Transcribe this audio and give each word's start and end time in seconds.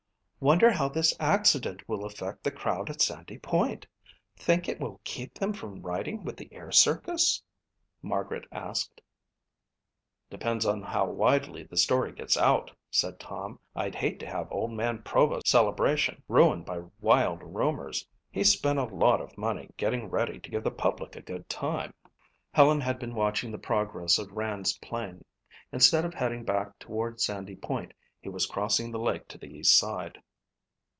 "Wonder 0.43 0.71
how 0.71 0.89
this 0.89 1.13
accident 1.19 1.87
will 1.87 2.03
affect 2.03 2.43
the 2.43 2.49
crowd 2.49 2.89
at 2.89 2.99
Sandy 2.99 3.37
Point. 3.37 3.85
Think 4.35 4.67
it 4.67 4.79
will 4.79 4.99
keep 5.03 5.35
them 5.35 5.53
from 5.53 5.83
riding 5.83 6.23
with 6.23 6.35
the 6.35 6.51
air 6.51 6.71
circus?" 6.71 7.43
Margaret 8.01 8.47
asked. 8.51 9.01
"Depends 10.31 10.65
on 10.65 10.81
how 10.81 11.05
widely 11.05 11.61
the 11.61 11.77
story 11.77 12.11
gets 12.11 12.37
out," 12.37 12.71
said 12.89 13.19
Tom. 13.19 13.59
"I'd 13.75 13.93
hate 13.93 14.19
to 14.21 14.25
have 14.25 14.51
Old 14.51 14.71
Man 14.71 15.03
Provost's 15.03 15.51
celebration 15.51 16.23
ruined 16.27 16.65
by 16.65 16.85
wild 16.99 17.43
rumors. 17.43 18.07
He's 18.31 18.51
spent 18.51 18.79
a 18.79 18.85
lot 18.85 19.21
of 19.21 19.37
money 19.37 19.69
getting 19.77 20.09
ready 20.09 20.39
to 20.39 20.49
give 20.49 20.63
the 20.63 20.71
public 20.71 21.15
a 21.15 21.21
good 21.21 21.47
time." 21.49 21.93
Helen 22.51 22.81
had 22.81 22.97
been 22.97 23.13
watching 23.13 23.51
the 23.51 23.59
progress 23.59 24.17
of 24.17 24.31
Rand's 24.31 24.75
plane. 24.79 25.23
Instead 25.71 26.03
of 26.03 26.15
heading 26.15 26.43
back 26.43 26.79
toward 26.79 27.21
Sandy 27.21 27.55
Point 27.55 27.93
he 28.19 28.29
was 28.29 28.47
crossing 28.47 28.89
the 28.89 28.97
lake 28.97 29.27
to 29.27 29.37
the 29.37 29.45
east 29.53 29.77
side. 29.77 30.19